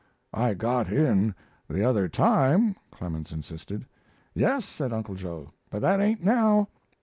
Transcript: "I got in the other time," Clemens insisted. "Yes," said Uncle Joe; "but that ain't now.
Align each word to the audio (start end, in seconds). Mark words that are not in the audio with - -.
"I 0.33 0.55
got 0.55 0.91
in 0.91 1.35
the 1.69 1.83
other 1.83 2.09
time," 2.09 2.75
Clemens 2.91 3.31
insisted. 3.31 3.85
"Yes," 4.33 4.65
said 4.65 4.91
Uncle 4.91 5.13
Joe; 5.13 5.51
"but 5.69 5.81
that 5.83 6.01
ain't 6.01 6.23
now. 6.23 6.69